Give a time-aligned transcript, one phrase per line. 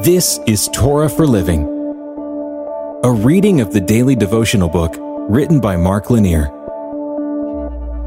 [0.00, 1.62] This is Torah for Living,
[3.02, 6.52] a reading of the daily devotional book written by Mark Lanier,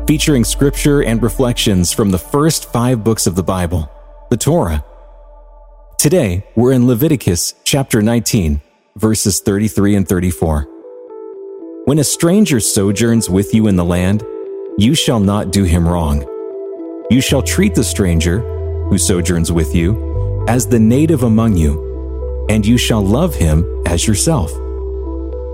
[0.05, 3.91] featuring scripture and reflections from the first five books of the Bible,
[4.29, 4.85] the Torah.
[5.97, 8.61] Today, we're in Leviticus chapter 19,
[8.95, 10.67] verses 33 and 34.
[11.85, 14.23] When a stranger sojourns with you in the land,
[14.77, 16.21] you shall not do him wrong.
[17.09, 18.41] You shall treat the stranger
[18.89, 20.08] who sojourns with you
[20.49, 24.49] as the native among you and you shall love him as yourself.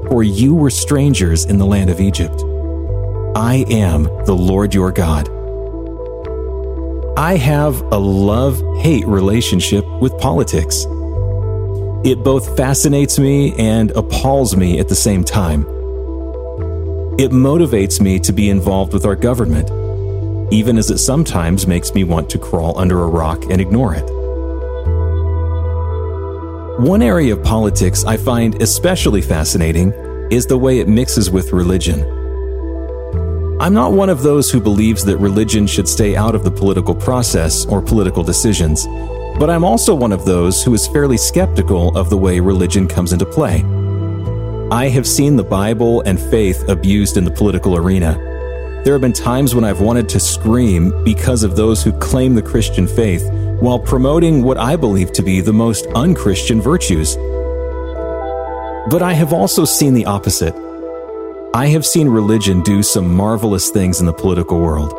[0.07, 2.41] For you were strangers in the land of Egypt.
[3.35, 5.27] I am the Lord your God.
[7.17, 10.85] I have a love hate relationship with politics.
[12.05, 15.63] It both fascinates me and appalls me at the same time.
[17.19, 19.69] It motivates me to be involved with our government,
[20.53, 24.09] even as it sometimes makes me want to crawl under a rock and ignore it.
[26.79, 29.93] One area of politics I find especially fascinating
[30.29, 32.01] is the way it mixes with religion.
[33.61, 36.93] I'm not one of those who believes that religion should stay out of the political
[36.93, 38.85] process or political decisions,
[39.39, 43.13] but I'm also one of those who is fairly skeptical of the way religion comes
[43.13, 43.63] into play.
[44.69, 48.15] I have seen the Bible and faith abused in the political arena.
[48.83, 52.41] There have been times when I've wanted to scream because of those who claim the
[52.41, 53.23] Christian faith
[53.59, 57.15] while promoting what I believe to be the most unchristian virtues.
[58.89, 60.55] But I have also seen the opposite.
[61.53, 64.93] I have seen religion do some marvelous things in the political world.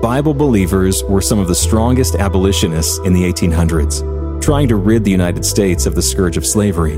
[0.00, 5.10] Bible believers were some of the strongest abolitionists in the 1800s, trying to rid the
[5.10, 6.94] United States of the scourge of slavery.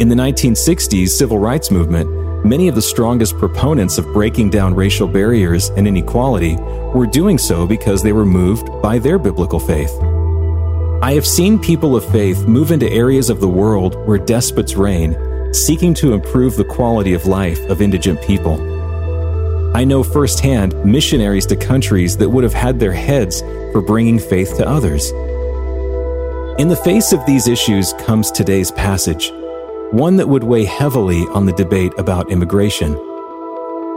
[0.00, 2.08] In the 1960s civil rights movement,
[2.44, 6.56] Many of the strongest proponents of breaking down racial barriers and inequality
[6.94, 9.92] were doing so because they were moved by their biblical faith.
[11.02, 15.16] I have seen people of faith move into areas of the world where despots reign,
[15.52, 18.54] seeking to improve the quality of life of indigent people.
[19.76, 23.40] I know firsthand missionaries to countries that would have had their heads
[23.72, 25.10] for bringing faith to others.
[26.60, 29.32] In the face of these issues comes today's passage
[29.92, 32.92] one that would weigh heavily on the debate about immigration.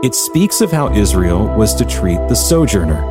[0.02, 3.04] It speaks of how Israel was to treat the sojourner,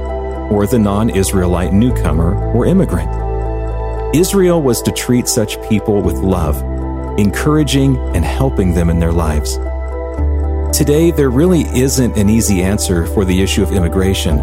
[0.52, 3.10] or the non Israelite newcomer or immigrant.
[4.16, 6.58] Israel was to treat such people with love,
[7.20, 9.58] encouraging and helping them in their lives.
[10.76, 14.38] Today, there really isn't an easy answer for the issue of immigration.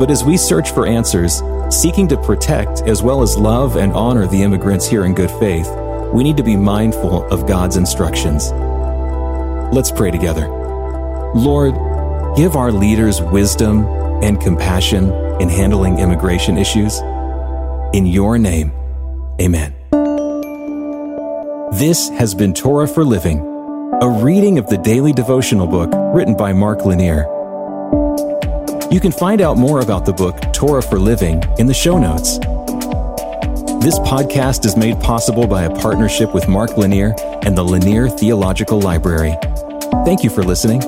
[0.00, 4.26] But as we search for answers, seeking to protect as well as love and honor
[4.26, 5.68] the immigrants here in good faith,
[6.14, 8.52] we need to be mindful of God's instructions.
[9.74, 10.46] Let's pray together.
[11.34, 11.74] Lord,
[12.36, 13.84] give our leaders wisdom
[14.22, 17.00] and compassion in handling immigration issues.
[17.92, 18.70] In your name,
[19.40, 19.74] amen.
[21.72, 23.40] This has been Torah for Living,
[24.00, 27.24] a reading of the daily devotional book written by Mark Lanier.
[28.92, 32.38] You can find out more about the book Torah for Living in the show notes.
[33.84, 38.80] This podcast is made possible by a partnership with Mark Lanier and the Lanier Theological
[38.80, 39.36] Library.
[40.06, 40.80] Thank you for listening.